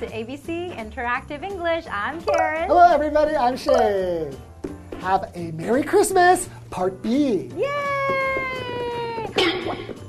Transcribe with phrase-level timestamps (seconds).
[0.00, 1.84] to ABC Interactive English.
[1.90, 2.68] I'm Karen.
[2.68, 3.36] Hello, everybody.
[3.36, 4.34] I'm Shay.
[5.00, 7.50] Have a Merry Christmas, Part B.
[7.54, 7.66] Yay!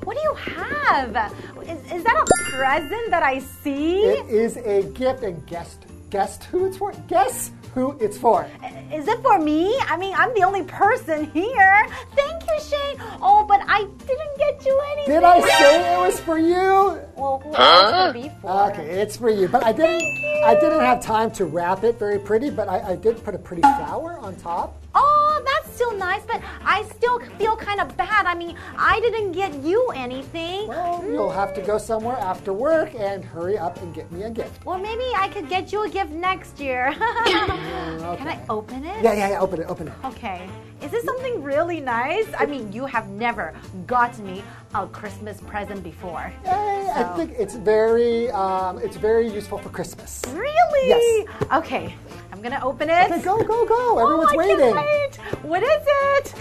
[0.06, 1.34] what, do you have?
[1.64, 4.04] Is, is that a present that I see?
[4.04, 5.78] It is a gift, and guess
[6.10, 6.94] guess who it's for?
[7.10, 8.48] Guess who it's for?
[8.94, 9.78] Is it for me?
[9.90, 11.88] I mean, I'm the only person here.
[12.16, 12.96] Thank you, Shane.
[13.22, 15.16] Oh, but I didn't get you anything.
[15.16, 17.02] Did I say it was for you?
[17.22, 18.72] Well, who else would it be for?
[18.72, 19.48] Okay, it's for you.
[19.48, 20.02] But I didn't.
[20.44, 22.50] I didn't have time to wrap it very pretty.
[22.50, 24.82] But I, I did put a pretty flower on top.
[24.96, 28.26] Oh, that's still nice, but I still feel kind of bad.
[28.26, 30.68] I mean, I didn't get you anything.
[30.68, 34.30] Well, you'll have to go somewhere after work and hurry up and get me a
[34.30, 34.66] gift.
[34.66, 36.92] Well, maybe I could get you a gift next year.
[37.26, 39.04] Can I open it?
[39.04, 39.40] Yeah, yeah, yeah.
[39.40, 39.68] Open it.
[39.70, 39.94] Open it.
[40.06, 40.50] Okay.
[40.82, 42.26] Is this something really nice?
[42.38, 43.54] I mean, you have never
[43.86, 46.34] gotten me a Christmas present before.
[46.44, 50.22] Yay, I So- think it's very, um, it's very useful for Christmas.
[50.30, 50.88] Really?
[50.88, 51.28] Yes.
[51.54, 51.96] Okay.
[52.32, 53.12] I'm gonna open it.
[53.12, 54.00] Okay, go, go, go.
[54.00, 54.74] Everyone's oh, I waiting.
[54.74, 55.44] Can't wait.
[55.44, 56.34] What is it?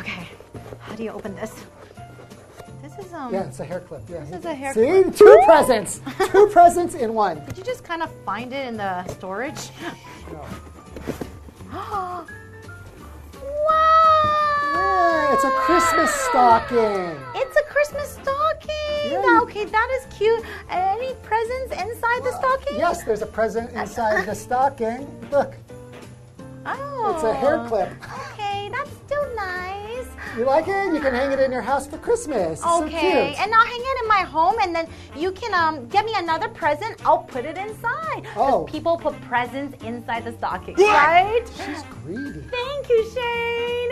[0.00, 0.28] Okay.
[0.80, 1.54] How do you open this?
[2.82, 3.32] This is um.
[3.32, 4.02] Yeah, it's a hair clip.
[4.08, 4.20] Yeah.
[4.20, 4.86] This is a hair clip.
[4.86, 5.16] See, clip.
[5.16, 6.00] two presents,
[6.32, 7.44] two presents in one.
[7.46, 9.70] Did you just kind of find it in the storage?
[10.32, 10.44] No.
[11.72, 12.26] wow!
[14.74, 17.16] Yeah, it's a Christmas stocking.
[17.34, 18.03] It's a Christmas stocking.
[19.64, 20.44] Yeah, that is cute.
[20.68, 22.76] Any presents inside the stocking?
[22.78, 25.06] Yes, there's a present inside the stocking.
[25.30, 25.54] Look,
[26.66, 27.12] Oh.
[27.14, 27.90] it's a hair clip.
[28.32, 30.06] Okay, that's still nice.
[30.36, 30.92] You like it?
[30.94, 32.52] You can hang it in your house for Christmas.
[32.52, 33.00] It's so Okay,
[33.32, 33.40] cute.
[33.40, 36.48] and I'll hang it in my home, and then you can um get me another
[36.48, 37.00] present.
[37.06, 38.26] I'll put it inside.
[38.36, 38.64] Oh.
[38.68, 41.44] people put presents inside the stocking, right?
[41.56, 42.40] She's greedy.
[42.50, 43.90] Thank you, Shane.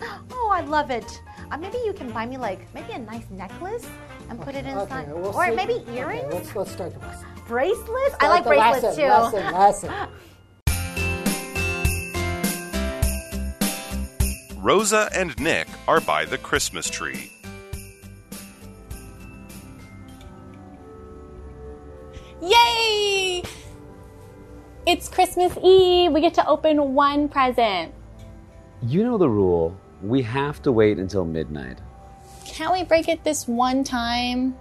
[0.38, 1.20] Oh, I love it.
[1.50, 3.86] Uh, maybe you can buy me like maybe a nice necklace
[4.28, 5.54] and put it inside, Okay, we'll or see.
[5.54, 7.26] maybe Okay, earrings, let's, let's start the lesson.
[7.46, 8.14] bracelets.
[8.20, 9.08] I like the bracelets lesson, too.
[9.08, 10.08] Lesson, lesson.
[14.58, 17.30] Rosa and Nick are by the Christmas tree.
[22.42, 23.42] Yay!
[24.86, 26.12] It's Christmas Eve.
[26.12, 27.92] We get to open one present.
[28.82, 29.76] You know the rule.
[30.02, 31.78] We have to wait until midnight.
[32.56, 34.56] Can't we break it this one time?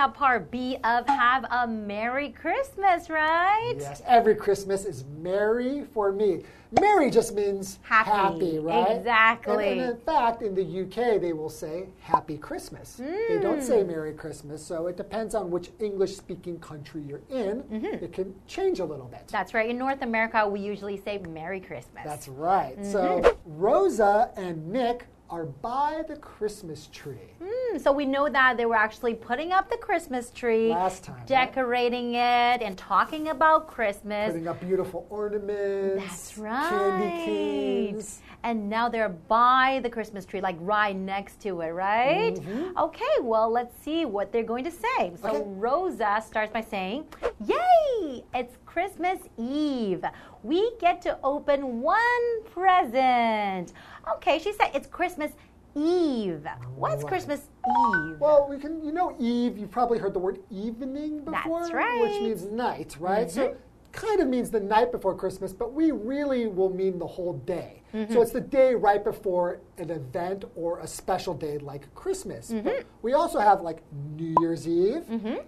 [0.00, 3.74] So we're looking at part B of Have a Merry Christmas, right?
[3.78, 6.42] Yes, every Christmas is merry for me.
[6.80, 8.58] Merry just means Happy.
[8.60, 8.96] right?
[8.96, 9.72] Exactly.
[9.72, 12.94] And, and in fact, in the UK, they will say Happy Christmas.
[12.96, 13.64] They don't Hmm.
[13.64, 17.62] say Merry Christmas, so it depends on which English speaking country you're in.
[17.64, 18.04] Mm-hmm.
[18.04, 19.28] It can change a little bit.
[19.28, 19.68] That's right.
[19.68, 22.04] In North America, we usually say Merry Christmas.
[22.04, 22.78] That's right.
[22.78, 22.90] Mm-hmm.
[22.92, 27.30] So Rosa and Nick are by the Christmas tree.
[27.42, 31.16] Hmm, so we know that they were actually putting up the Christmas tree, Last time,
[31.18, 31.26] right?
[31.26, 34.32] decorating it, and talking about Christmas.
[34.32, 36.68] Putting up beautiful ornaments, That's right.
[36.68, 38.20] candy canes.
[38.42, 42.38] And now they're by the Christmas tree, like right next to it, right?
[42.78, 45.12] Okay, well, let's see what they're going to say.
[45.20, 45.36] So Mm-hmm.
[45.36, 45.44] Okay.
[45.46, 47.04] Rosa starts by saying,
[47.46, 48.24] Yay!
[48.34, 50.04] It's Christmas Eve.
[50.42, 53.72] We get to open one present.
[54.16, 55.32] Okay, she said it's Christmas
[55.76, 56.46] Eve.
[56.76, 57.08] What's Right.
[57.08, 58.16] Christmas Eve?
[58.18, 61.90] Well, we can, you know, Eve, you've probably heard the word evening before, That's right.
[61.90, 62.02] Mm-hmm.
[62.02, 63.30] which means night, right?
[63.30, 63.54] So
[63.92, 67.82] kind of means the night before Christmas, but we really will mean the whole day.
[67.94, 68.12] Mm-hmm.
[68.12, 72.50] So it's the day right before an event or a special day like Christmas.
[72.50, 72.64] Mm-hmm.
[72.64, 73.82] But we also have like
[74.16, 75.04] New Year's Eve,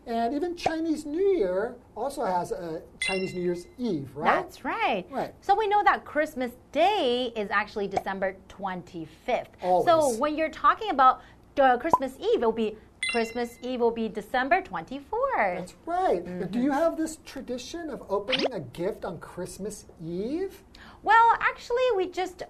[0.07, 4.43] and even Chinese New Year also has a Chinese New Year's Eve, right?
[4.43, 5.07] That's right.
[5.11, 5.33] Right.
[5.41, 9.47] So we know that Christmas Day is actually December 25th.
[9.61, 11.23] So when you're talking about
[11.61, 12.77] uh, Christmas Eve, it'll be
[13.17, 15.03] Christmas Eve will be December 24th.
[15.59, 16.25] That's right.
[16.25, 16.63] Do Mm-hmm.
[16.63, 20.63] you have this tradition of opening a gift on Christmas Eve?
[21.03, 22.43] Well, actually, we just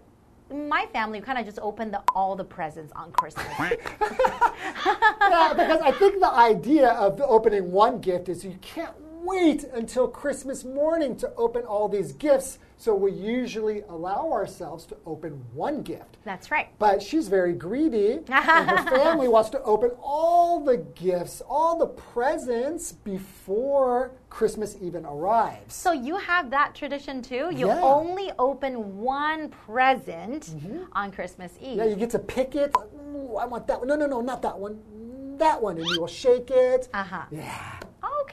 [0.54, 3.46] my family kind of just opened the, all the presents on Christmas.
[3.58, 8.94] yeah, because I think the idea of opening one gift is you can't
[9.32, 12.58] wait until Christmas morning to open all these gifts.
[12.76, 16.18] So we usually allow ourselves to open one gift.
[16.24, 16.68] That's right.
[16.80, 21.86] But she's very greedy, and her family wants to open all the gifts, all the
[21.86, 25.74] presents before Christmas even arrives.
[25.76, 27.50] So you have that tradition too?
[27.54, 27.80] You Yeah.
[27.82, 30.52] only open one present
[30.92, 31.76] on Christmas Eve.
[31.76, 32.74] Yeah, you get to pick it.
[32.76, 33.88] Ooh, I want that one.
[33.88, 34.80] No, no, no, not that one.
[35.38, 35.76] That one.
[35.78, 36.88] And you will shake it.
[36.92, 37.22] Uh-huh.
[37.30, 37.78] Yeah.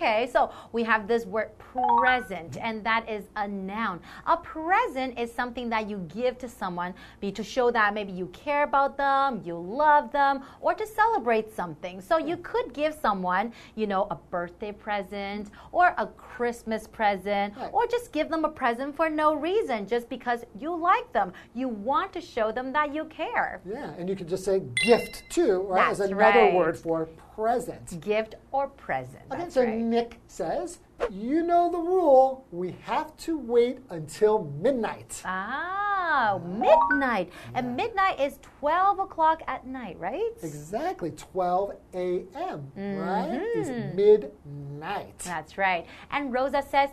[0.01, 3.99] Okay, so we have this word present, and that is a noun.
[4.27, 8.27] A present is something that you give to someone be to show that maybe you
[8.27, 11.99] care about them, you love them, or to celebrate something.
[11.99, 12.43] So you hmm.
[12.43, 17.69] could give someone, you know, a birthday present or a Christmas present, Right.
[17.73, 21.33] or just give them a present for no reason, just because you like them.
[21.53, 23.59] You want to show them that you care.
[23.65, 25.89] Yeah, and you could just say gift too, right?
[25.89, 26.53] As another right.
[26.53, 27.09] word for
[27.43, 28.01] present.
[28.01, 29.23] Gift or present.
[29.31, 29.77] Okay, That's so right.
[29.77, 32.45] Nick says, You know the rule.
[32.51, 35.21] We have to wait until midnight.
[35.25, 37.31] Ah, midnight.
[37.53, 40.31] And midnight is 12 o'clock at night, right?
[40.43, 43.41] Exactly, 12 a.m., right?
[43.55, 43.95] Is Mm-hmm.
[43.95, 45.19] midnight.
[45.19, 45.85] That's right.
[46.11, 46.89] And Rosa says,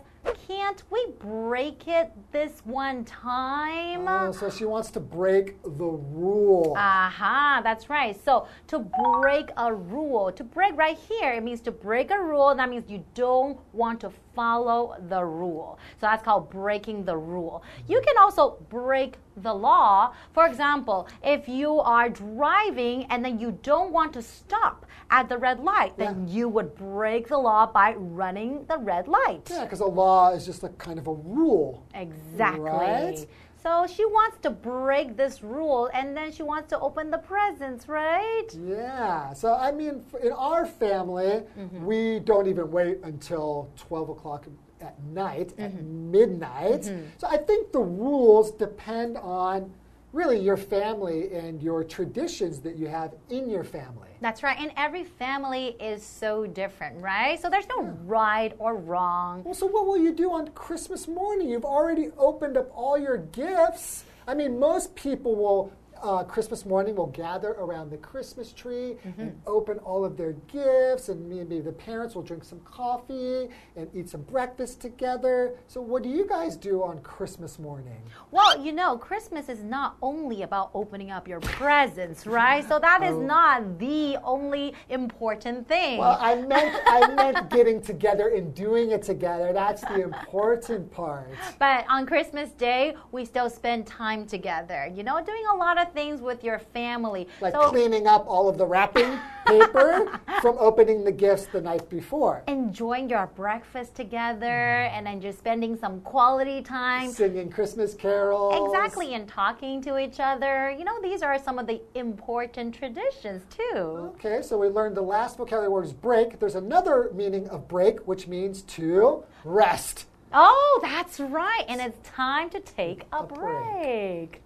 [0.48, 4.08] Can't we break it this one time?
[4.08, 6.74] Oh, so she wants to break the rule.
[6.76, 8.16] Aha, that's right.
[8.24, 8.78] So to
[9.20, 12.54] break a rule, to break right here, it means to break a rule.
[12.54, 15.78] That means you don't want to follow the rule.
[15.98, 17.64] So that's called breaking the rule.
[17.88, 20.12] You can also break the law.
[20.32, 25.38] For example, if you are driving and then you don't want to stop at the
[25.38, 29.48] red light, then you would break the law by running the red light.
[29.50, 31.86] yeah, because a law is just a kind of a rule.
[31.94, 32.60] Exactly.
[32.70, 33.26] Right?
[33.66, 37.88] So she wants to break this rule and then she wants to open the presents,
[37.88, 38.46] right?
[38.64, 39.32] Yeah.
[39.32, 41.84] So, I mean, in our family, Mm-hmm.
[41.84, 44.46] we don't even wait until 12 o'clock
[44.80, 46.10] at night, at Mm-hmm.
[46.12, 46.84] midnight.
[47.18, 49.72] So, I think the rules depend on
[50.16, 54.08] really your family and your traditions that you have in your family.
[54.22, 54.58] That's right.
[54.58, 57.40] And every family is so different, right?
[57.40, 59.44] So there's no right or wrong.
[59.44, 61.50] Well, so what will you do on Christmas morning?
[61.50, 64.04] You've already opened up all your gifts.
[64.26, 65.72] I mean, most people will.
[66.02, 71.08] Uh, Christmas morning will gather around the Christmas tree and open all of their gifts,
[71.08, 75.54] and maybe the parents will drink some coffee and eat some breakfast together.
[75.66, 78.00] So, what do you guys do on Christmas morning?
[78.30, 82.66] Well, you know, Christmas is not only about opening up your presents, right?
[82.68, 85.98] So that is not the only important thing.
[85.98, 89.52] Well, I meant I meant getting together and doing it together.
[89.52, 91.30] That's the important part.
[91.58, 95.85] But on Christmas Day, we still spend time together, you know, doing a lot of
[95.92, 97.28] things with your family.
[97.40, 101.88] Like so cleaning up all of the wrapping paper from opening the gifts the night
[101.88, 102.42] before.
[102.48, 104.46] enjoying your breakfast together
[104.92, 107.12] and then just spending some quality time.
[107.12, 108.54] Singing Christmas carols.
[108.66, 110.70] Exactly, and talking to each other.
[110.70, 114.12] You know, these are some of the important traditions too.
[114.16, 116.38] Okay, so we learned the last vocabulary word is break.
[116.40, 120.06] There's another meaning of break, which means to rest.
[120.32, 121.64] Oh, that's right.
[121.68, 123.40] And it's time to take a, A break.
[123.40, 124.42] break.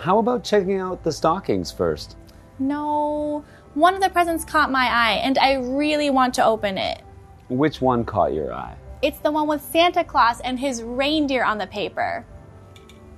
[0.00, 2.16] How about checking out the stockings first?
[2.58, 3.44] No,
[3.74, 7.02] one of the presents caught my eye, and I really want to open it.
[7.50, 8.76] Which one caught your eye?
[9.02, 12.24] It's the one with Santa Claus and his reindeer on the paper.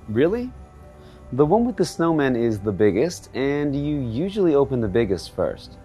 [0.09, 0.51] Really?
[1.31, 5.77] The one with the snowman is the biggest, and you usually open the biggest first.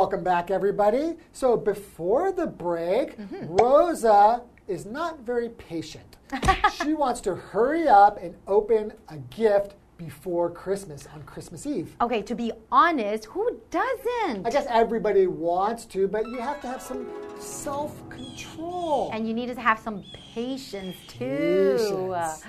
[0.00, 1.16] Welcome back, everybody.
[1.32, 3.46] So before the break, mm-hmm.
[3.48, 6.16] Rosa is not very patient.
[6.80, 11.94] she wants to hurry up and open a gift before Christmas on Christmas Eve.
[12.00, 14.46] Okay, to be honest, who doesn't?
[14.46, 17.06] I guess everybody wants to, but you have to have some
[17.38, 19.10] self control.
[19.12, 22.14] And you need to have some patience too.
[22.14, 22.44] Patience.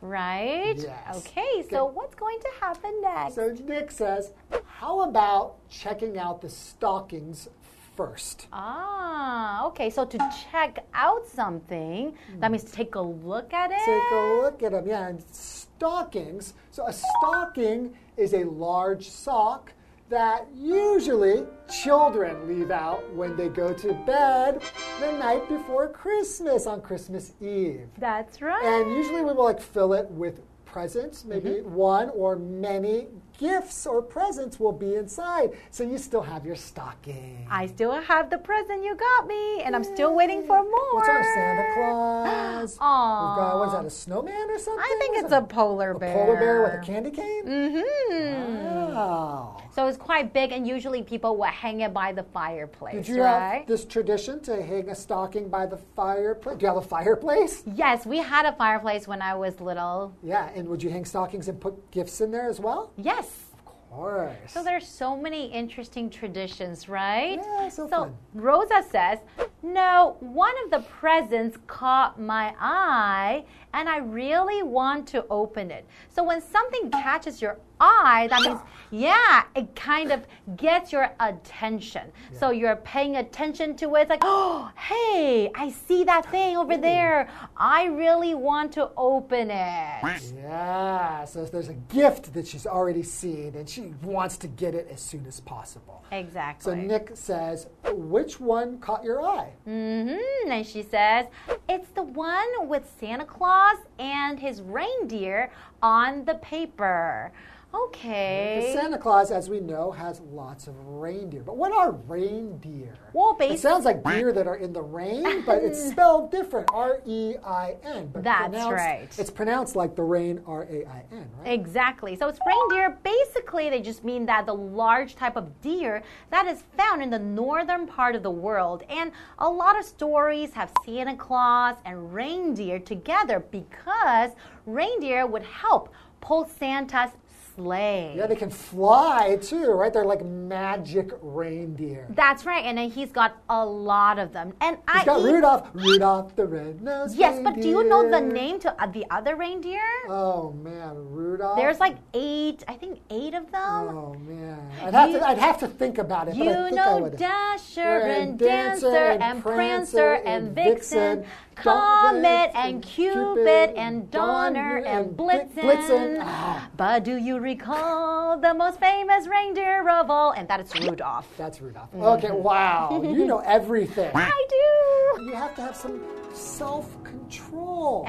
[0.00, 0.76] Right?
[0.76, 1.16] Yes.
[1.16, 3.34] Okay, so what's going to happen next?
[3.36, 4.32] So Nick says,
[4.66, 7.48] How about checking out the stockings
[7.96, 8.48] first?
[8.52, 9.90] Ah, okay.
[9.90, 10.18] So to
[10.50, 13.78] check out something, that means to take a look at it.
[13.84, 14.86] Take a look at them.
[14.86, 16.54] Yeah, and stockings.
[16.70, 19.72] So a stocking is a large sock
[20.10, 21.44] that usually
[21.82, 24.60] children leave out when they go to bed
[25.00, 27.88] the night before Christmas on Christmas Eve.
[27.98, 28.64] That's right.
[28.64, 31.74] And usually we will like fill it with presents, maybe Mm-hmm.
[31.74, 33.06] one or many
[33.44, 35.50] gifts or presents will be inside.
[35.70, 37.46] So you still have your stocking.
[37.50, 40.94] I still have the present you got me, and I'm still waiting for more.
[40.94, 42.70] What's our Santa Claus?
[42.72, 44.82] We've got, what is that, a snowman or something?
[44.82, 45.42] I think it's that?
[45.42, 46.10] a polar bear.
[46.10, 47.44] A polar bear with a candy cane?
[47.44, 48.94] Mm-hmm.
[48.94, 49.63] Wow.
[49.74, 53.22] So it's quite big, and usually people will hang it by the fireplace, Did you
[53.22, 53.58] right?
[53.58, 56.58] have this tradition to hang a stocking by the fireplace?
[56.58, 57.64] Do you have a fireplace?
[57.74, 60.14] yes, we had a fireplace when I was little.
[60.22, 62.92] Yeah, and would you hang stockings and put gifts in there as well?
[62.96, 63.46] Yes.
[63.66, 64.52] Of course.
[64.52, 67.40] So there's so many interesting traditions, right?
[67.44, 68.14] Yeah, so fun.
[68.32, 69.18] Rosa says,
[69.62, 75.84] "No, one of the presents caught my eye and I really want to open it."
[76.08, 80.26] So when something catches your eye, that means yeah, it kind of
[80.56, 82.12] gets your attention.
[82.32, 84.02] So you're paying attention to it.
[84.02, 87.28] It's like, "Oh, hey, I see that thing over there.
[87.56, 90.00] I really want to open it."
[90.36, 94.86] Yeah, so there's a gift that she's already seen and she wants to get it
[94.90, 96.04] as soon as possible.
[96.12, 96.72] Exactly.
[96.72, 99.52] So Nick says, which one caught your eye?
[99.66, 100.50] Mm-hmm.
[100.50, 101.26] And she says,
[101.68, 103.63] it's the one with Santa Claus
[103.98, 105.50] and his reindeer
[105.82, 107.32] on the paper.
[107.74, 108.72] Okay.
[108.72, 111.42] The Santa Claus, as we know, has lots of reindeer.
[111.42, 112.94] But what are reindeer?
[113.12, 116.70] Well, it sounds like deer that are in the rain, but it's spelled different.
[116.72, 118.10] R E I N.
[118.12, 119.08] But That's right.
[119.18, 121.52] It's pronounced like the rain, R A I N, right?
[121.52, 122.16] Exactly.
[122.16, 122.96] So it's reindeer.
[123.02, 127.18] Basically, they just mean that the large type of deer that is found in the
[127.18, 128.84] northern part of the world.
[128.88, 134.30] And a lot of stories have Santa Claus and reindeer together because
[134.64, 137.10] reindeer would help pull Santa's
[137.58, 139.92] Yeah, they can fly too, right?
[139.92, 142.06] They're like magic reindeer.
[142.10, 144.52] That's right, and then he's got a lot of them.
[144.60, 148.20] And I He's got eat- Rudolph, Rudolph the red-nosed Yes, but do you know the
[148.20, 149.80] name to uh, the other reindeer?
[150.08, 151.56] Oh man, Rudolph.
[151.56, 153.88] There's like eight, I think eight of them.
[153.88, 155.28] Oh man, I'd have You- to.
[155.28, 156.34] I'd have to think about it.
[156.34, 157.08] I You I know.
[157.08, 159.54] Dasher And and Dancer Dancer and and Prancer
[159.96, 165.54] Prancer and and Vixen, Vixen, Comet and Cupid and Donner and Blitzen.
[165.54, 166.18] Blitzen.
[166.20, 166.68] Ah.
[166.76, 170.32] But do you recall the most famous reindeer of all?
[170.32, 171.28] And that is Rudolph.
[171.36, 171.88] That's Rudolph.
[171.94, 174.10] Okay, wow, you know everything.
[174.14, 175.24] I do.
[175.24, 176.00] You have to have some
[176.32, 178.08] self-control.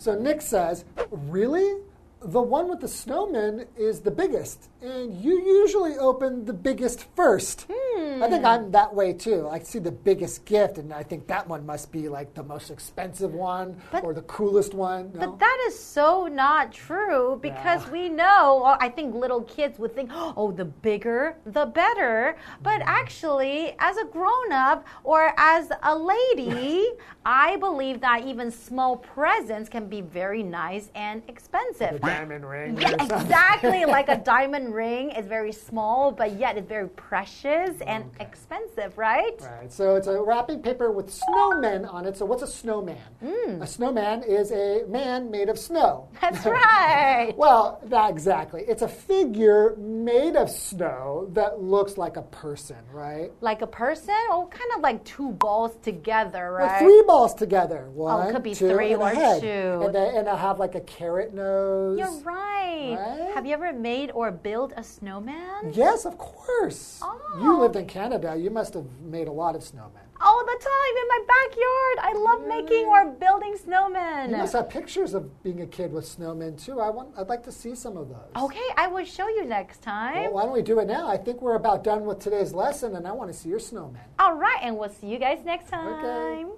[0.00, 1.76] So Nick says, "Really?
[2.20, 7.66] The one with the snowman is the biggest, and you usually open the biggest first.
[7.70, 9.48] I think I'm that way too.
[9.48, 12.70] I see the biggest gift, and I think that one must be like the most
[12.70, 15.12] expensive one But- or the coolest one.
[15.14, 15.20] No?
[15.30, 17.92] But that is so not true because Yeah.
[17.92, 22.36] we know, I think little kids would think, oh, the bigger, the better.
[22.62, 22.88] But Mm-hmm.
[23.02, 26.86] actually, as a grown up or as a lady,
[27.24, 31.92] I believe that even small presents can be very nice and expensive.
[31.92, 32.80] the diamond ring.
[32.80, 33.84] Yeah, exactly.
[33.84, 39.38] like a diamond ring is very small, but yet it's very precious and expensive, right?
[39.40, 39.72] Right.
[39.72, 42.16] So it's a wrapping paper with snowmen on it.
[42.16, 42.96] So what's a snowman?
[43.22, 43.62] Mm.
[43.62, 46.08] A snowman is a man made of snow.
[46.20, 47.32] That's right.
[47.42, 48.62] Well, not exactly.
[48.68, 53.30] It's a figure made of snow that looks like a person, right?
[53.40, 56.78] Like a person, or kind of like two balls together, right?
[56.78, 57.90] three balls together.
[57.90, 59.40] One, could be two, three or head.
[59.40, 59.84] two.
[59.84, 61.98] And, then, and I have like a carrot nose.
[61.98, 62.96] You're right.
[62.98, 63.34] Right?
[63.34, 65.72] Have you ever made or built a snowman?
[65.72, 67.00] Yes, of course.
[67.02, 67.18] Oh.
[67.40, 68.36] You lived in Canada.
[68.36, 70.04] You must have made a lot of snowmen.
[70.24, 71.98] All the time in my backyard.
[71.98, 74.30] I love making or building snowmen.
[74.30, 76.78] You must have pictures of being a kid with snowmen too.
[76.78, 77.08] I want.
[77.18, 78.44] I'd like to see some of those.
[78.44, 80.22] Okay, I will show you next time.
[80.22, 81.08] Well, why don't we do it now?
[81.08, 84.04] I think we're about done with today's lesson, and I want to see your snowman.
[84.20, 86.04] All right, and we'll see you guys next time.
[86.04, 86.52] Okay.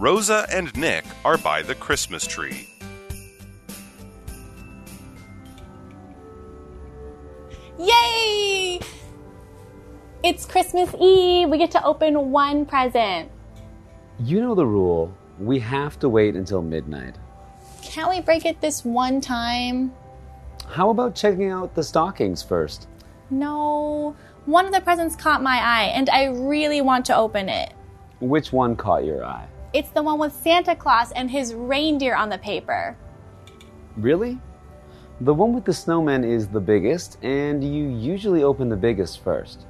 [0.00, 2.66] Rosa and Nick are by the Christmas tree.
[7.78, 8.80] Yay!
[10.24, 11.50] It's Christmas Eve.
[11.50, 13.30] We get to open one present.
[14.20, 15.14] You know the rule.
[15.38, 17.16] We have to wait until midnight.
[17.82, 19.92] Can't we break it this one time?
[20.66, 22.88] How about checking out the stockings first?
[23.28, 24.16] No.
[24.46, 27.74] One of the presents caught my eye, and I really want to open it.
[28.20, 29.46] Which one caught your eye?
[29.73, 32.95] It's the one with Santa Claus and his reindeer on the paper.
[33.97, 34.37] Really?
[35.21, 39.65] The one with the snowman is the biggest, and you usually open the biggest first.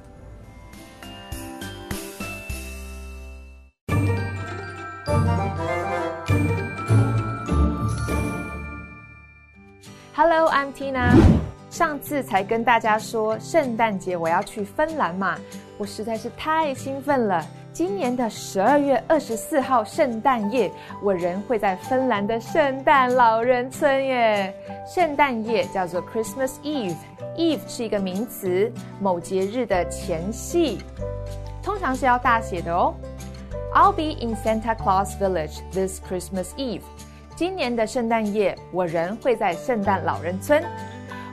[10.14, 11.12] Hello, I'm Tina。
[11.70, 15.36] 上次才跟大家说圣诞节我要去芬兰嘛，
[15.76, 17.44] 我实在是太兴奋了。
[17.73, 20.69] 今年的十二月二十四号圣诞夜，
[21.01, 24.53] 我人会在芬兰的圣诞老人村耶。
[24.85, 30.79] 圣诞夜叫做 Christmas Eve，Eve 是一个名词，某节日的前夕，
[31.63, 32.93] 通常是要大写的哦。
[33.73, 36.81] I'll be in Santa Claus Village this Christmas Eve。
[37.37, 40.61] 今年的圣诞夜，我人会在圣诞老人村。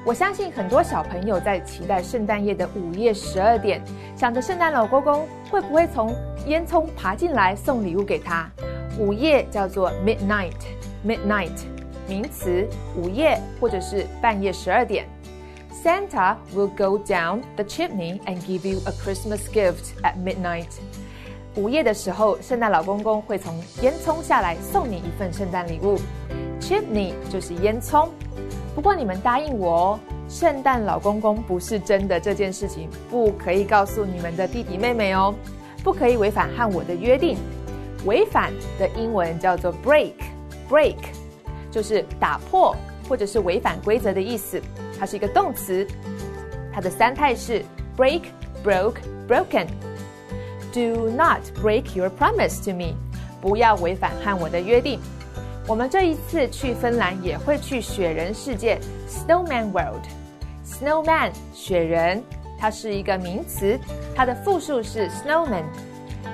[0.05, 3.83] 我相信很多小朋友在期待圣诞夜的午夜十二点，
[4.17, 6.14] 想着圣诞老公公会不会从
[6.47, 8.50] 烟囱爬进来送礼物给他。
[8.99, 11.52] 午夜叫做 midnight，midnight
[12.09, 15.07] 名词，午夜或者是半夜十二点。
[15.85, 20.67] Santa will go down the chimney and give you a Christmas gift at midnight。
[21.55, 25.99] 午夜的时候，圣诞老公公会从烟囱下来送你一份圣诞礼物。
[26.61, 28.09] Chimney 就是烟囱。
[28.78, 35.35] 不过你们答应我哦，圣诞老公公不是真的，这件事情不可以告诉你们的弟弟妹妹哦，
[35.82, 37.37] 不可以违反和我的约定。
[38.04, 40.94] 违反的英文叫做 break，break
[41.73, 42.73] 就是打破
[43.08, 44.62] 或者是违反规则的意思。
[44.97, 45.85] 它是一个动词，
[46.73, 47.64] 它的三态是
[47.97, 48.26] break、
[48.64, 49.66] broke、broken。
[50.73, 52.94] Do not break your promise to me，
[53.40, 55.00] 不要违反和我的约定。
[55.68, 60.02] 我们这一次去芬兰也会去雪人世界 （Snowman World）。
[60.64, 62.25] Snowman 雪人，
[62.58, 63.78] 它是一个名词，
[64.16, 65.64] 它的复数是 snowman。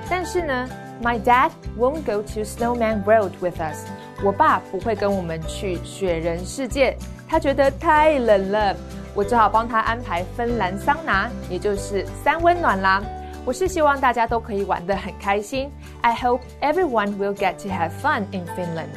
[0.08, 0.68] 但是呢
[1.02, 3.88] ，My dad won't go to Snowman World with us。
[4.22, 6.96] 我爸不会跟我们去雪人世界，
[7.28, 8.76] 他觉得太冷了。
[9.16, 13.02] 我只好帮他安排芬兰桑拿，也就是三温暖啦。
[13.46, 15.70] 我是希望大家都可以玩得很开心。
[16.00, 18.88] I hope everyone will get to have fun in Finland.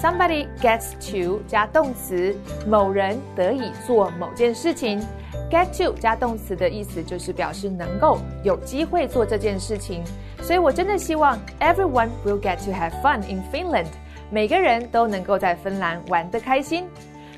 [0.00, 2.34] Somebody gets to 加动词，
[2.66, 5.04] 某人得以做某件事情。
[5.50, 10.04] Get to 加动词的意思就是表示能够有机会做这件事情。
[10.40, 13.88] 所以我真的希望 everyone will get to have fun in Finland。
[14.30, 16.86] 每个人都能够在芬兰玩得开心。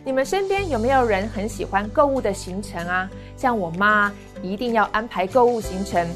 [0.05, 3.09] 你们身边有没有人很喜欢购物的行程啊？
[3.37, 4.13] 像我妈
[4.43, 6.07] 一定要安排购物行程。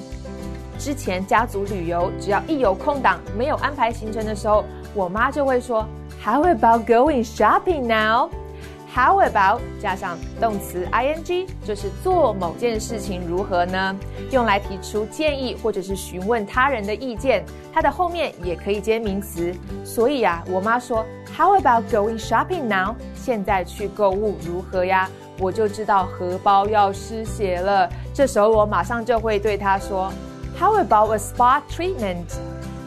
[0.78, 4.64] 之前家族旅游，只要一有空档没有安排行程的时候，
[4.94, 5.86] 我妈就会说
[6.22, 8.28] ：“How about going shopping now？”
[8.94, 13.94] How about 加上动词 ing，就是做某件事情如何呢？
[14.30, 17.44] 用来提出建议或者是询问他人的意见。
[17.74, 19.54] 它的后面也可以接名词。
[19.84, 21.04] 所以啊，我妈说
[21.36, 22.94] How about going shopping now？
[23.14, 25.10] 现在去购物如何呀？
[25.38, 27.88] 我就知道荷包要失血了。
[28.14, 30.12] 这时候我马上就会对他说
[30.58, 32.24] How about a spa treatment？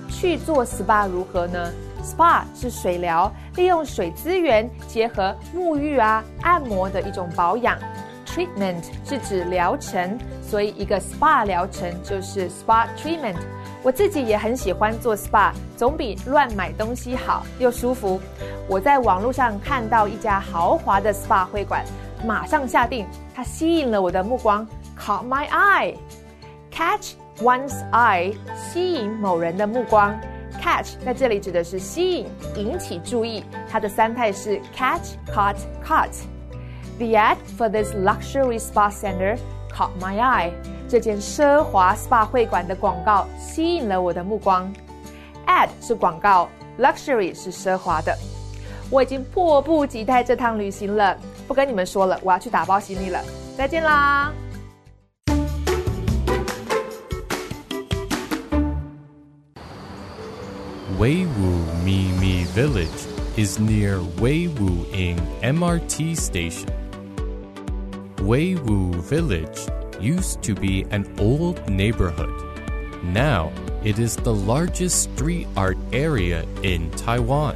[0.10, 1.72] 去做 SPA 如何呢
[2.04, 7.78] ？SPA 是水疗，利用水资源结合沐浴啊、按摩的一种保养。
[8.26, 13.38] Treatment 是指疗程，所以一个 SPA 疗程就是 SPA treatment。
[13.82, 18.20] 我自己也很喜欢做 SPA，总比乱买东西好又舒服。
[18.68, 21.86] 我在网络上看到一家豪华的 SPA 会馆，
[22.25, 24.67] 马上下定，它吸引了我的目光，
[24.99, 30.19] caught my eye，catch one's eye，吸引某人的目光。
[30.61, 32.27] Catch 在这里指的是吸引、
[32.57, 39.37] 引起注意，它的三态是 catch、caught、caught。The ad for this luxury spa center
[39.71, 40.53] caught my eye。
[40.89, 44.73] 这间奢华 SPA 会馆的广告吸引了我的目光。
[45.47, 48.17] Ad 是广告，luxury 是奢华的。
[48.91, 51.19] 我已经迫不及待这趟旅行了，
[51.50, 53.20] 不跟你们说了，我要去打包行李了，
[53.58, 54.32] 再见啦。
[61.00, 66.70] Weiwu Mimi Village is near Weiwuying MRT station.
[68.18, 69.68] Weiwu Village
[70.00, 72.30] used to be an old neighborhood.
[73.02, 73.52] Now
[73.84, 77.56] it is the largest street art area in Taiwan.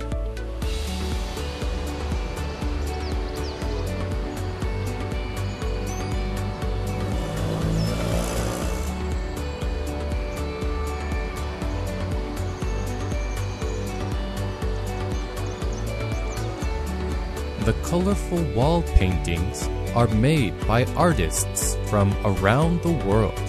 [17.65, 23.39] The colorful wall paintings are made by artists from around the world.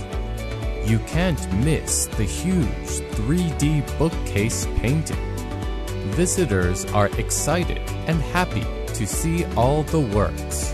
[0.84, 5.18] You can't miss the huge 3D bookcase painting.
[6.14, 10.72] Visitors are excited and happy to see all the works.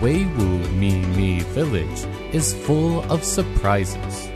[0.00, 4.28] Weiwu Mi Mi Village is full of surprises.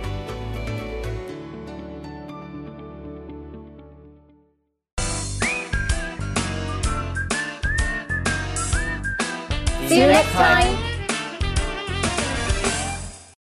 [10.00, 10.79] See you next time.